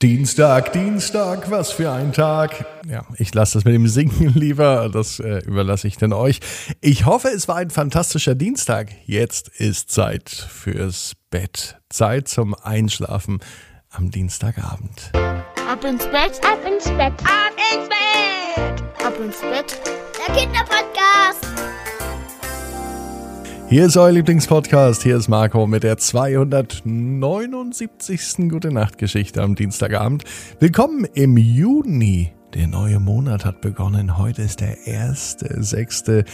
Dienstag, 0.00 0.72
Dienstag, 0.72 1.50
was 1.50 1.72
für 1.72 1.90
ein 1.90 2.12
Tag. 2.12 2.64
Ja, 2.88 3.04
ich 3.16 3.34
lasse 3.34 3.54
das 3.54 3.64
mit 3.64 3.74
dem 3.74 3.88
Singen 3.88 4.32
lieber, 4.34 4.88
das 4.88 5.18
äh, 5.18 5.38
überlasse 5.44 5.88
ich 5.88 5.96
denn 5.96 6.12
euch. 6.12 6.38
Ich 6.80 7.04
hoffe, 7.04 7.26
es 7.26 7.48
war 7.48 7.56
ein 7.56 7.70
fantastischer 7.70 8.36
Dienstag. 8.36 8.92
Jetzt 9.06 9.48
ist 9.48 9.90
Zeit 9.90 10.30
fürs 10.30 11.14
Bett. 11.30 11.80
Zeit 11.88 12.28
zum 12.28 12.54
Einschlafen 12.54 13.40
am 13.90 14.12
Dienstagabend. 14.12 15.10
Ab 15.14 15.82
ins 15.84 16.04
Bett, 16.06 16.40
ab 16.44 16.60
ins 16.64 16.84
Bett, 16.84 17.14
ab 17.24 17.56
ins 17.74 17.88
Bett, 17.88 19.04
ab 19.04 19.14
ins 19.18 19.40
Bett. 19.40 19.80
Der 20.16 20.34
Kinderpodcast. 20.36 21.47
Hier 23.70 23.84
ist 23.84 23.98
euer 23.98 24.12
Lieblingspodcast. 24.12 25.02
Hier 25.02 25.18
ist 25.18 25.28
Marco 25.28 25.66
mit 25.66 25.82
der 25.82 25.98
279. 25.98 28.48
Gute 28.48 28.72
Nacht 28.72 28.96
Geschichte 28.96 29.42
am 29.42 29.56
Dienstagabend. 29.56 30.24
Willkommen 30.58 31.04
im 31.12 31.36
Juni. 31.36 32.32
Der 32.54 32.66
neue 32.66 32.98
Monat 32.98 33.44
hat 33.44 33.60
begonnen. 33.60 34.16
Heute 34.16 34.40
ist 34.40 34.62
der 34.62 34.86
erste, 34.86 35.62
sechste. 35.62 36.24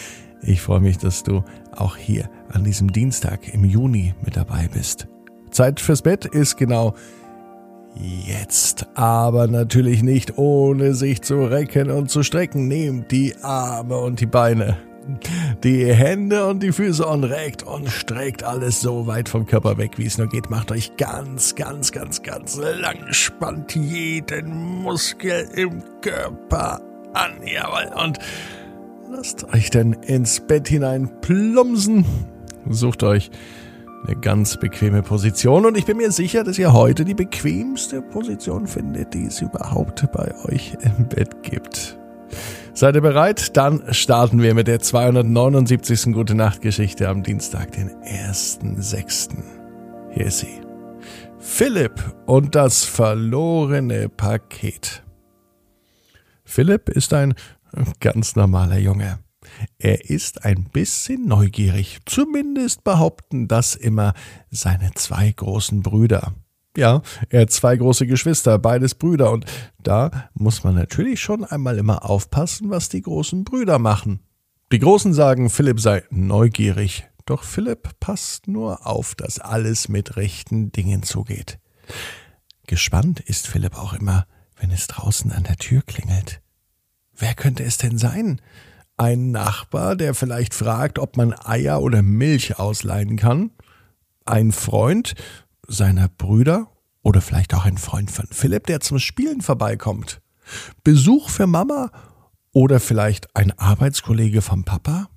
Ich 0.42 0.62
freue 0.62 0.78
mich, 0.78 0.98
dass 0.98 1.25
du 1.25 1.42
auch 1.75 1.97
hier 1.97 2.30
an 2.52 2.62
diesem 2.62 2.92
Dienstag 2.92 3.53
im 3.53 3.64
Juni 3.64 4.14
mit 4.25 4.37
dabei 4.37 4.69
bist. 4.73 5.09
Zeit 5.51 5.80
fürs 5.80 6.03
Bett 6.03 6.27
ist 6.27 6.56
genau 6.56 6.95
jetzt, 7.97 8.87
aber 8.95 9.48
natürlich 9.48 10.05
nicht 10.05 10.39
ohne 10.39 10.95
sich 10.95 11.23
zu 11.23 11.47
recken 11.47 11.91
und 11.91 12.11
zu 12.11 12.23
strecken. 12.23 12.69
Nehmt 12.69 13.11
die 13.11 13.34
Arme 13.42 13.97
und 13.97 14.20
die 14.20 14.27
Beine 14.27 14.77
die 15.63 15.93
Hände 15.93 16.47
und 16.47 16.63
die 16.63 16.73
Füße 16.73 17.05
und 17.07 17.25
regt 17.25 17.62
und 17.62 17.91
streckt 17.91 18.43
alles 18.43 18.81
so 18.81 19.07
weit 19.07 19.29
vom 19.29 19.47
Körper 19.47 19.79
weg, 19.79 19.99
wie 19.99 20.07
es 20.07 20.19
nur 20.19 20.29
geht. 20.29 20.51
Macht 20.51 20.73
euch 20.73 20.97
ganz, 20.97 21.55
ganz, 21.55 21.93
ganz, 21.93 22.23
ganz 22.23 22.57
lang. 22.57 22.99
Spannt 23.11 23.75
jeden 23.75 24.83
Muskel 24.83 25.48
im 25.55 25.83
Körper 26.01 26.81
an. 27.12 27.33
Jawohl. 27.45 27.93
Und 28.03 28.19
lasst 29.11 29.45
euch 29.53 29.70
dann 29.70 29.93
ins 29.93 30.41
Bett 30.41 30.69
hinein 30.69 31.11
plumpsen. 31.21 32.05
Sucht 32.69 33.03
euch 33.03 33.31
eine 34.06 34.17
ganz 34.17 34.59
bequeme 34.59 35.03
Position 35.03 35.65
und 35.65 35.78
ich 35.78 35.87
bin 35.87 35.97
mir 35.97 36.11
sicher, 36.11 36.45
dass 36.45 36.59
ihr 36.59 36.73
heute 36.73 37.05
die 37.05 37.15
bequemste 37.15 38.03
Position 38.03 38.67
findet, 38.67 39.15
die 39.15 39.27
es 39.27 39.41
überhaupt 39.41 40.06
bei 40.12 40.34
euch 40.47 40.77
im 40.83 41.09
Bett 41.09 41.43
gibt. 41.43 41.98
Seid 42.77 42.97
ihr 42.97 43.03
bereit? 43.03 43.56
Dann 43.56 43.94
starten 43.94 44.42
wir 44.42 44.53
mit 44.53 44.67
der 44.67 44.80
279. 44.80 46.12
Gute 46.12 46.34
Nacht 46.34 46.61
Geschichte 46.61 47.08
am 47.08 47.22
Dienstag, 47.22 47.70
den 47.70 47.89
1.6. 47.89 49.28
Hier 50.11 50.27
ist 50.27 50.41
sie. 50.41 50.61
Philipp 51.39 52.03
und 52.27 52.56
das 52.56 52.83
verlorene 52.83 54.08
Paket. 54.08 55.05
Philipp 56.44 56.89
ist 56.89 57.14
ein 57.14 57.34
ganz 58.00 58.34
normaler 58.34 58.78
Junge. 58.78 59.20
Er 59.78 60.11
ist 60.11 60.44
ein 60.44 60.64
bisschen 60.64 61.28
neugierig, 61.28 62.00
zumindest 62.06 62.83
behaupten 62.83 63.47
das 63.47 63.77
immer 63.77 64.14
seine 64.50 64.91
zwei 64.94 65.31
großen 65.31 65.81
Brüder. 65.81 66.34
Ja, 66.77 67.03
er 67.28 67.42
hat 67.42 67.50
zwei 67.53 67.77
große 67.77 68.06
Geschwister, 68.06 68.58
beides 68.58 68.94
Brüder, 68.97 69.30
und 69.30 69.44
da 69.78 70.28
muss 70.34 70.64
man 70.64 70.75
natürlich 70.75 71.20
schon 71.20 71.44
einmal 71.44 71.78
immer 71.78 72.05
aufpassen, 72.08 72.70
was 72.70 72.89
die 72.89 73.03
großen 73.03 73.44
Brüder 73.44 73.78
machen. 73.78 74.20
Die 74.72 74.81
Großen 74.81 75.14
sagen, 75.14 75.50
Philipp 75.50 75.78
sei 75.78 76.03
neugierig, 76.11 77.05
doch 77.27 77.44
Philipp 77.44 78.00
passt 78.00 78.48
nur 78.48 78.86
auf, 78.86 79.14
dass 79.14 79.39
alles 79.39 79.89
mit 79.89 80.16
rechten 80.16 80.72
Dingen 80.72 81.05
zugeht. 81.05 81.61
Gespannt 82.66 83.20
ist 83.20 83.47
Philipp 83.47 83.78
auch 83.78 83.92
immer, 83.92 84.27
wenn 84.56 84.70
es 84.70 84.88
draußen 84.88 85.31
an 85.31 85.44
der 85.44 85.56
Tür 85.56 85.83
klingelt. 85.83 86.41
Wer 87.16 87.34
könnte 87.34 87.62
es 87.62 87.77
denn 87.77 87.98
sein? 87.98 88.41
Ein 88.97 89.31
Nachbar, 89.31 89.97
der 89.97 90.14
vielleicht 90.14 90.55
fragt, 90.55 90.99
ob 90.99 91.16
man 91.16 91.32
Eier 91.32 91.81
oder 91.81 92.03
Milch 92.03 92.59
ausleihen 92.59 93.16
kann? 93.16 93.53
Ein 94.25 94.53
Freund, 94.53 95.15
seiner 95.69 96.08
Brüder 96.08 96.69
oder 97.02 97.20
vielleicht 97.20 97.54
auch 97.54 97.64
ein 97.64 97.78
Freund 97.78 98.10
von 98.10 98.26
Philipp, 98.30 98.66
der 98.66 98.80
zum 98.80 98.98
Spielen 98.98 99.41
vorbeikommt. 99.41 100.20
Besuch 100.82 101.28
für 101.28 101.47
Mama 101.47 101.91
oder 102.52 102.80
vielleicht 102.80 103.34
ein 103.36 103.56
Arbeitskollege 103.58 104.42
vom 104.42 104.64
Papa? 104.64 105.08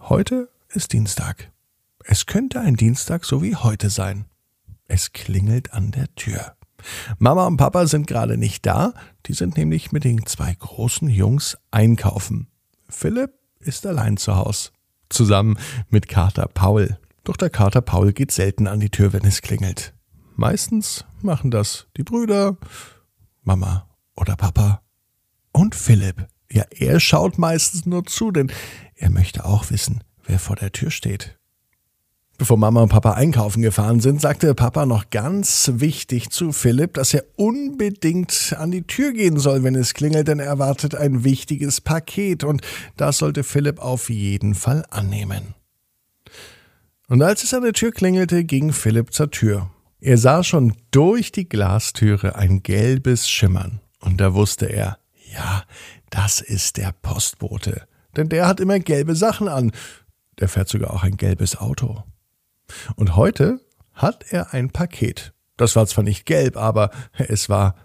Heute 0.00 0.50
ist 0.68 0.92
Dienstag. 0.92 1.50
Es 2.04 2.26
könnte 2.26 2.60
ein 2.60 2.76
Dienstag 2.76 3.24
so 3.24 3.42
wie 3.42 3.56
heute 3.56 3.88
sein. 3.90 4.26
Es 4.86 5.12
klingelt 5.12 5.72
an 5.72 5.90
der 5.90 6.14
Tür. 6.14 6.56
Mama 7.18 7.46
und 7.46 7.56
Papa 7.56 7.86
sind 7.86 8.06
gerade 8.06 8.36
nicht 8.36 8.66
da, 8.66 8.92
die 9.26 9.32
sind 9.32 9.56
nämlich 9.56 9.92
mit 9.92 10.04
den 10.04 10.26
zwei 10.26 10.52
großen 10.52 11.08
Jungs 11.08 11.56
einkaufen. 11.70 12.48
Philipp 12.90 13.32
ist 13.60 13.86
allein 13.86 14.18
zu 14.18 14.36
Haus, 14.36 14.72
zusammen 15.08 15.58
mit 15.88 16.08
Kater 16.08 16.48
Paul. 16.52 16.98
Doch 17.24 17.36
der 17.36 17.50
Kater 17.50 17.80
Paul 17.80 18.12
geht 18.12 18.30
selten 18.30 18.66
an 18.66 18.80
die 18.80 18.90
Tür, 18.90 19.12
wenn 19.12 19.24
es 19.24 19.40
klingelt. 19.42 19.94
Meistens 20.36 21.04
machen 21.22 21.50
das 21.50 21.86
die 21.96 22.02
Brüder, 22.02 22.58
Mama 23.42 23.88
oder 24.16 24.36
Papa 24.36 24.82
und 25.52 25.74
Philipp. 25.74 26.28
Ja, 26.50 26.64
er 26.70 27.00
schaut 27.00 27.38
meistens 27.38 27.86
nur 27.86 28.04
zu, 28.04 28.30
denn 28.30 28.52
er 28.94 29.10
möchte 29.10 29.44
auch 29.44 29.70
wissen, 29.70 30.04
wer 30.24 30.38
vor 30.38 30.56
der 30.56 30.72
Tür 30.72 30.90
steht. 30.90 31.38
Bevor 32.36 32.56
Mama 32.56 32.82
und 32.82 32.88
Papa 32.88 33.12
einkaufen 33.12 33.62
gefahren 33.62 34.00
sind, 34.00 34.20
sagte 34.20 34.54
Papa 34.54 34.86
noch 34.86 35.10
ganz 35.10 35.70
wichtig 35.74 36.30
zu 36.30 36.50
Philipp, 36.52 36.94
dass 36.94 37.14
er 37.14 37.24
unbedingt 37.36 38.56
an 38.58 38.72
die 38.72 38.82
Tür 38.82 39.12
gehen 39.12 39.38
soll, 39.38 39.62
wenn 39.62 39.76
es 39.76 39.94
klingelt, 39.94 40.26
denn 40.26 40.40
er 40.40 40.46
erwartet 40.46 40.96
ein 40.96 41.22
wichtiges 41.22 41.80
Paket 41.80 42.42
und 42.42 42.60
das 42.96 43.18
sollte 43.18 43.44
Philipp 43.44 43.78
auf 43.78 44.10
jeden 44.10 44.56
Fall 44.56 44.84
annehmen. 44.90 45.54
Und 47.08 47.22
als 47.22 47.44
es 47.44 47.52
an 47.52 47.62
der 47.62 47.74
Tür 47.74 47.92
klingelte, 47.92 48.44
ging 48.44 48.72
Philipp 48.72 49.12
zur 49.12 49.30
Tür. 49.30 49.70
Er 50.00 50.16
sah 50.18 50.42
schon 50.42 50.74
durch 50.90 51.32
die 51.32 51.48
Glastüre 51.48 52.36
ein 52.36 52.62
gelbes 52.62 53.28
Schimmern, 53.28 53.80
und 54.00 54.20
da 54.20 54.34
wusste 54.34 54.66
er, 54.66 54.98
ja, 55.32 55.64
das 56.10 56.40
ist 56.40 56.76
der 56.76 56.92
Postbote, 56.92 57.86
denn 58.16 58.28
der 58.28 58.46
hat 58.46 58.60
immer 58.60 58.78
gelbe 58.78 59.16
Sachen 59.16 59.48
an, 59.48 59.72
der 60.38 60.48
fährt 60.48 60.68
sogar 60.68 60.92
auch 60.92 61.02
ein 61.02 61.16
gelbes 61.16 61.56
Auto. 61.56 62.04
Und 62.96 63.16
heute 63.16 63.60
hat 63.92 64.24
er 64.30 64.52
ein 64.52 64.70
Paket. 64.70 65.32
Das 65.56 65.76
war 65.76 65.86
zwar 65.86 66.04
nicht 66.04 66.26
gelb, 66.26 66.56
aber 66.56 66.90
es 67.12 67.48
war 67.48 67.76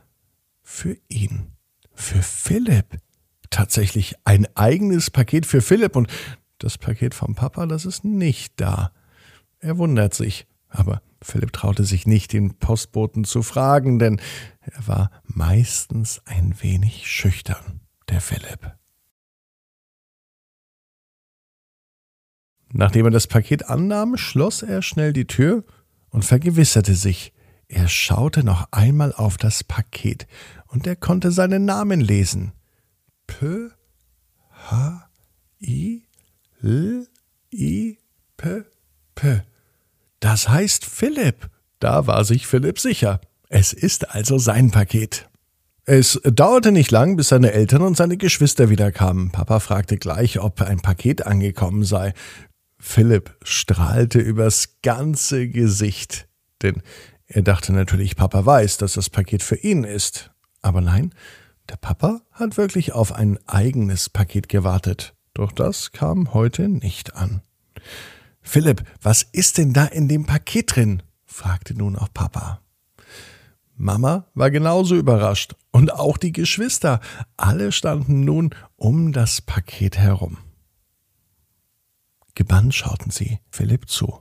für 0.62 0.97
ihn, 1.07 1.51
für 1.94 2.22
Philipp. 2.22 2.97
Tatsächlich 3.50 4.16
ein 4.24 4.47
eigenes 4.56 5.09
Paket 5.09 5.46
für 5.46 5.62
Philipp 5.62 5.96
und 5.96 6.09
das 6.57 6.78
Paket 6.78 7.13
vom 7.13 7.36
Papa, 7.36 7.66
das 7.66 7.86
ist 7.86 8.03
nicht 8.03 8.53
da. 8.57 8.91
Er 9.59 9.78
wundert 9.78 10.14
sich, 10.14 10.47
aber 10.70 11.02
Philipp 11.22 11.52
traute 11.52 11.84
sich 11.84 12.08
nicht, 12.08 12.31
den 12.31 12.58
Postboten 12.58 13.25
zu 13.25 13.44
fragen, 13.44 14.00
denn 14.00 14.22
er 14.62 14.88
war 14.88 15.12
meistens 15.24 16.22
ein 16.25 16.62
wenig 16.62 17.12
schüchtern, 17.12 17.81
der 18.08 18.22
Philipp. 18.22 18.75
Nachdem 22.72 23.06
er 23.06 23.12
das 23.12 23.28
Paket 23.28 23.66
annahm, 23.66 24.16
schloss 24.16 24.62
er 24.62 24.81
schnell 24.81 25.12
die 25.12 25.28
Tür 25.28 25.66
und 26.09 26.24
vergewisserte 26.24 26.96
sich. 26.96 27.34
Er 27.68 27.88
schaute 27.88 28.44
noch 28.44 28.68
einmal 28.72 29.14
auf 29.14 29.38
das 29.38 29.64
Paket 29.64 30.28
und 30.68 30.88
er 30.88 30.96
konnte 30.96 31.31
seinen 31.31 31.66
Namen 31.66 32.00
lesen. 32.00 32.53
P 33.28 33.69
H 34.52 35.09
I 35.59 36.03
L 36.62 37.08
I 37.52 37.98
P 38.38 38.64
P. 39.19 39.41
Das 40.19 40.50
heißt 40.50 40.85
Philipp. 40.85 41.50
Da 41.80 42.07
war 42.07 42.25
sich 42.25 42.47
Philipp 42.47 42.80
sicher. 42.80 43.22
Es 43.50 43.74
ist 43.74 44.12
also 44.12 44.38
sein 44.38 44.71
Paket. 44.71 45.30
Es 45.86 46.21
dauerte 46.24 46.71
nicht 46.71 46.92
lang, 46.92 47.16
bis 47.16 47.30
seine 47.30 47.51
Eltern 47.51 47.81
und 47.81 47.98
seine 47.98 48.18
Geschwister 48.18 48.69
wiederkamen. 48.69 49.31
Papa 49.31 49.60
fragte 49.60 49.98
gleich, 49.98 50.39
ob 50.39 50.62
ein 50.62 50.81
Paket 50.81 51.25
angekommen 51.25 51.83
sei. 51.83 52.13
Philipp 52.77 53.36
strahlte 53.44 54.19
übers 54.19 54.77
ganze 54.83 55.48
Gesicht, 55.50 56.27
denn 56.62 56.81
er 57.27 57.42
dachte 57.42 57.74
natürlich, 57.74 58.16
Papa 58.16 58.45
weiß, 58.45 58.77
dass 58.77 58.94
das 58.94 59.10
Paket 59.10 59.44
für 59.44 59.57
ihn 59.57 59.83
ist. 59.83 60.31
Aber 60.62 60.81
nein, 60.81 61.13
der 61.69 61.77
Papa 61.77 62.21
hat 62.31 62.57
wirklich 62.57 62.94
auf 62.94 63.12
ein 63.12 63.39
eigenes 63.48 64.10
Paket 64.10 64.48
gewartet. 64.48 65.13
Doch 65.33 65.51
das 65.51 65.92
kam 65.92 66.33
heute 66.33 66.69
nicht 66.69 67.16
an. 67.16 67.42
Philipp, 68.50 68.84
was 69.04 69.22
ist 69.22 69.60
denn 69.60 69.74
da 69.74 69.86
in 69.86 70.07
dem 70.07 70.25
Paket 70.25 70.75
drin? 70.75 71.04
fragte 71.24 71.75
nun 71.75 71.96
auch 71.96 72.12
Papa. 72.12 72.62
Mama 73.75 74.25
war 74.34 74.50
genauso 74.50 74.96
überrascht 74.96 75.54
und 75.69 75.94
auch 75.94 76.18
die 76.18 76.31
Geschwister. 76.31 77.00
Alle 77.38 77.72
standen 77.72 78.25
nun 78.25 78.56
um 78.75 79.12
das 79.12 79.40
Paket 79.42 80.00
herum. 80.00 80.40
Gebannt 82.34 82.74
schauten 82.74 83.12
sie 83.12 83.38
Philipp 83.51 83.88
zu. 83.88 84.19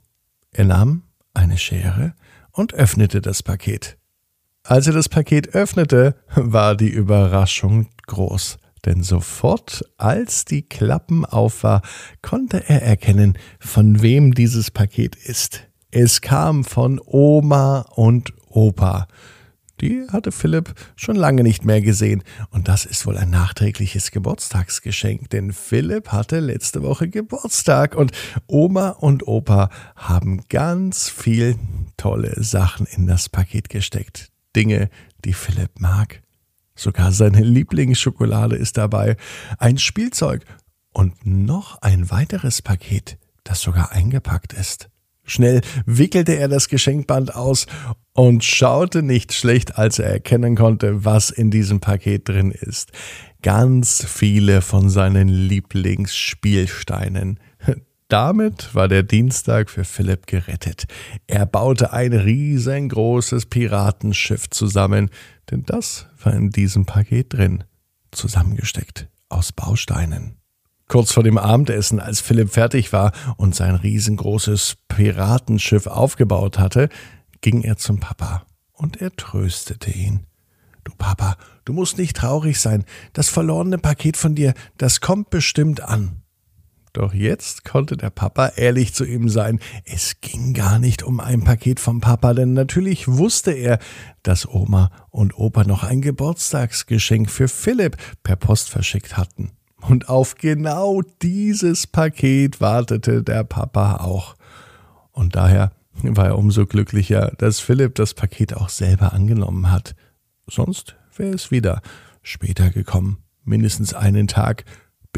Er 0.52 0.66
nahm 0.66 1.04
eine 1.32 1.56
Schere 1.56 2.12
und 2.52 2.74
öffnete 2.74 3.22
das 3.22 3.42
Paket. 3.42 3.96
Als 4.62 4.86
er 4.86 4.92
das 4.92 5.08
Paket 5.08 5.54
öffnete, 5.54 6.16
war 6.34 6.76
die 6.76 6.90
Überraschung 6.90 7.88
groß. 8.06 8.58
Denn 8.84 9.02
sofort, 9.02 9.84
als 9.96 10.44
die 10.44 10.62
Klappen 10.62 11.24
auf 11.24 11.62
war, 11.62 11.82
konnte 12.22 12.68
er 12.68 12.82
erkennen, 12.82 13.36
von 13.58 14.02
wem 14.02 14.34
dieses 14.34 14.70
Paket 14.70 15.16
ist. 15.16 15.62
Es 15.90 16.20
kam 16.20 16.64
von 16.64 17.00
Oma 17.04 17.80
und 17.94 18.32
Opa. 18.48 19.08
Die 19.80 20.06
hatte 20.10 20.32
Philipp 20.32 20.74
schon 20.96 21.16
lange 21.16 21.42
nicht 21.42 21.64
mehr 21.64 21.80
gesehen. 21.80 22.24
Und 22.50 22.68
das 22.68 22.84
ist 22.84 23.06
wohl 23.06 23.16
ein 23.16 23.30
nachträgliches 23.30 24.10
Geburtstagsgeschenk, 24.10 25.30
denn 25.30 25.52
Philipp 25.52 26.08
hatte 26.08 26.40
letzte 26.40 26.82
Woche 26.82 27.08
Geburtstag 27.08 27.94
und 27.94 28.12
Oma 28.46 28.90
und 28.90 29.26
Opa 29.28 29.70
haben 29.94 30.42
ganz 30.48 31.08
viel 31.08 31.56
tolle 31.96 32.42
Sachen 32.42 32.86
in 32.86 33.06
das 33.06 33.28
Paket 33.28 33.68
gesteckt. 33.68 34.30
Dinge, 34.56 34.90
die 35.24 35.32
Philipp 35.32 35.80
mag. 35.80 36.22
Sogar 36.78 37.10
seine 37.10 37.42
Lieblingsschokolade 37.42 38.54
ist 38.54 38.76
dabei, 38.76 39.16
ein 39.58 39.78
Spielzeug 39.78 40.44
und 40.92 41.26
noch 41.26 41.82
ein 41.82 42.08
weiteres 42.08 42.62
Paket, 42.62 43.18
das 43.42 43.60
sogar 43.60 43.90
eingepackt 43.90 44.52
ist. 44.52 44.88
Schnell 45.24 45.60
wickelte 45.86 46.36
er 46.36 46.46
das 46.46 46.68
Geschenkband 46.68 47.34
aus 47.34 47.66
und 48.12 48.44
schaute 48.44 49.02
nicht 49.02 49.34
schlecht, 49.34 49.76
als 49.76 49.98
er 49.98 50.08
erkennen 50.08 50.54
konnte, 50.54 51.04
was 51.04 51.30
in 51.30 51.50
diesem 51.50 51.80
Paket 51.80 52.28
drin 52.28 52.52
ist. 52.52 52.92
Ganz 53.42 54.04
viele 54.06 54.62
von 54.62 54.88
seinen 54.88 55.26
Lieblingsspielsteinen. 55.26 57.40
Damit 58.08 58.72
war 58.74 58.86
der 58.86 59.02
Dienstag 59.02 59.68
für 59.68 59.84
Philipp 59.84 60.28
gerettet. 60.28 60.86
Er 61.26 61.44
baute 61.44 61.92
ein 61.92 62.12
riesengroßes 62.12 63.46
Piratenschiff 63.46 64.48
zusammen, 64.48 65.10
denn 65.50 65.64
das 65.64 66.07
war 66.24 66.32
in 66.34 66.50
diesem 66.50 66.86
Paket 66.86 67.32
drin, 67.32 67.64
zusammengesteckt 68.10 69.08
aus 69.28 69.52
Bausteinen. 69.52 70.36
Kurz 70.88 71.12
vor 71.12 71.22
dem 71.22 71.36
Abendessen, 71.36 72.00
als 72.00 72.20
Philipp 72.20 72.50
fertig 72.50 72.92
war 72.92 73.12
und 73.36 73.54
sein 73.54 73.74
riesengroßes 73.74 74.76
Piratenschiff 74.88 75.86
aufgebaut 75.86 76.58
hatte, 76.58 76.88
ging 77.42 77.62
er 77.62 77.76
zum 77.76 78.00
Papa 78.00 78.46
und 78.72 79.00
er 79.02 79.14
tröstete 79.14 79.90
ihn. 79.90 80.26
Du 80.84 80.92
Papa, 80.96 81.36
du 81.66 81.74
musst 81.74 81.98
nicht 81.98 82.16
traurig 82.16 82.58
sein. 82.58 82.84
Das 83.12 83.28
verlorene 83.28 83.76
Paket 83.76 84.16
von 84.16 84.34
dir, 84.34 84.54
das 84.78 85.02
kommt 85.02 85.28
bestimmt 85.28 85.82
an. 85.82 86.22
Doch 86.92 87.12
jetzt 87.14 87.64
konnte 87.64 87.96
der 87.96 88.10
Papa 88.10 88.52
ehrlich 88.56 88.94
zu 88.94 89.04
ihm 89.04 89.28
sein. 89.28 89.60
Es 89.84 90.20
ging 90.20 90.54
gar 90.54 90.78
nicht 90.78 91.02
um 91.02 91.20
ein 91.20 91.44
Paket 91.44 91.80
vom 91.80 92.00
Papa, 92.00 92.34
denn 92.34 92.54
natürlich 92.54 93.08
wusste 93.08 93.52
er, 93.52 93.78
dass 94.22 94.48
Oma 94.48 94.90
und 95.10 95.38
Opa 95.38 95.64
noch 95.64 95.82
ein 95.82 96.00
Geburtstagsgeschenk 96.00 97.30
für 97.30 97.48
Philipp 97.48 97.96
per 98.22 98.36
Post 98.36 98.70
verschickt 98.70 99.16
hatten. 99.16 99.52
Und 99.80 100.08
auf 100.08 100.34
genau 100.34 101.02
dieses 101.22 101.86
Paket 101.86 102.60
wartete 102.60 103.22
der 103.22 103.44
Papa 103.44 103.96
auch. 103.96 104.34
Und 105.12 105.36
daher 105.36 105.72
war 106.02 106.26
er 106.26 106.38
umso 106.38 106.66
glücklicher, 106.66 107.32
dass 107.38 107.60
Philipp 107.60 107.94
das 107.94 108.14
Paket 108.14 108.54
auch 108.54 108.68
selber 108.68 109.12
angenommen 109.12 109.70
hat. 109.70 109.94
Sonst 110.46 110.96
wäre 111.16 111.34
es 111.34 111.50
wieder 111.50 111.82
später 112.22 112.70
gekommen, 112.70 113.18
mindestens 113.44 113.94
einen 113.94 114.28
Tag, 114.28 114.64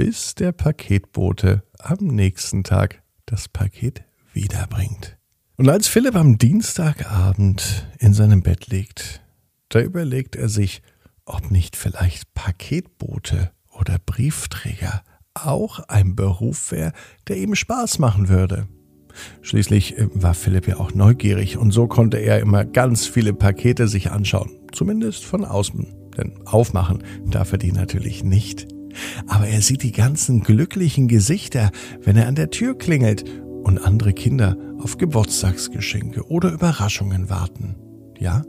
bis 0.00 0.34
der 0.34 0.52
Paketbote 0.52 1.62
am 1.78 2.06
nächsten 2.06 2.64
Tag 2.64 3.02
das 3.26 3.50
Paket 3.50 4.02
wiederbringt. 4.32 5.18
Und 5.58 5.68
als 5.68 5.88
Philipp 5.88 6.16
am 6.16 6.38
Dienstagabend 6.38 7.86
in 7.98 8.14
seinem 8.14 8.42
Bett 8.42 8.68
liegt, 8.68 9.20
da 9.68 9.78
überlegt 9.78 10.36
er 10.36 10.48
sich, 10.48 10.80
ob 11.26 11.50
nicht 11.50 11.76
vielleicht 11.76 12.32
Paketbote 12.32 13.50
oder 13.78 13.98
Briefträger 13.98 15.02
auch 15.34 15.80
ein 15.80 16.16
Beruf 16.16 16.72
wäre, 16.72 16.94
der 17.28 17.36
ihm 17.36 17.54
Spaß 17.54 17.98
machen 17.98 18.30
würde. 18.30 18.68
Schließlich 19.42 19.98
äh, 19.98 20.08
war 20.14 20.32
Philipp 20.32 20.66
ja 20.66 20.78
auch 20.78 20.94
neugierig 20.94 21.58
und 21.58 21.72
so 21.72 21.88
konnte 21.88 22.16
er 22.16 22.40
immer 22.40 22.64
ganz 22.64 23.06
viele 23.06 23.34
Pakete 23.34 23.86
sich 23.86 24.10
anschauen, 24.10 24.50
zumindest 24.72 25.26
von 25.26 25.44
außen, 25.44 25.92
denn 26.16 26.46
aufmachen 26.46 27.04
darf 27.26 27.52
er 27.52 27.58
die 27.58 27.72
natürlich 27.72 28.24
nicht. 28.24 28.79
Aber 29.26 29.46
er 29.46 29.60
sieht 29.62 29.82
die 29.82 29.92
ganzen 29.92 30.40
glücklichen 30.40 31.08
Gesichter, 31.08 31.70
wenn 32.02 32.16
er 32.16 32.28
an 32.28 32.34
der 32.34 32.50
Tür 32.50 32.76
klingelt 32.76 33.24
und 33.62 33.78
andere 33.78 34.12
Kinder 34.12 34.56
auf 34.78 34.98
Geburtstagsgeschenke 34.98 36.26
oder 36.28 36.52
Überraschungen 36.52 37.28
warten. 37.30 37.76
Ja, 38.18 38.42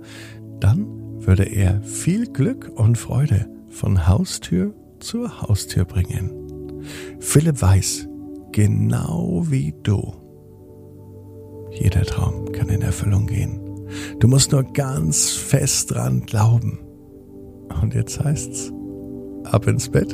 dann 0.60 0.86
würde 1.20 1.44
er 1.44 1.82
viel 1.84 2.26
Glück 2.28 2.72
und 2.76 2.98
Freude 2.98 3.50
von 3.70 4.08
Haustür 4.08 4.74
zur 5.00 5.42
Haustür 5.42 5.86
bringen. 5.86 6.32
Philipp 7.20 7.62
weiß, 7.62 8.08
genau 8.52 9.46
wie 9.48 9.74
du, 9.84 10.22
jeder 11.72 12.02
Traum 12.02 12.52
kann 12.52 12.70
in 12.70 12.82
Erfüllung 12.82 13.28
gehen. 13.28 13.60
Du 14.20 14.28
musst 14.28 14.52
nur 14.52 14.64
ganz 14.64 15.30
fest 15.30 15.92
dran 15.92 16.22
glauben. 16.26 16.80
Und 17.82 17.96
jetzt 17.96 18.24
heißt's, 18.24 18.72
ab 19.46 19.68
ins 19.68 19.90
Bett, 19.90 20.14